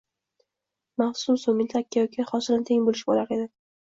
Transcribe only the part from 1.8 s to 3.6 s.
aka-uka hosilni teng bo`lishib olar edi